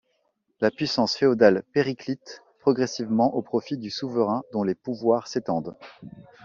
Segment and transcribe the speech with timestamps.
[0.61, 5.75] La puissance féodale périclite progressivement au profit du souverain dont les pouvoirs s’étendent.